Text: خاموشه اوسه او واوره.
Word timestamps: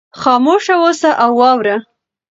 خاموشه 0.21 0.73
اوسه 0.85 1.09
او 1.23 1.31
واوره. 1.41 1.75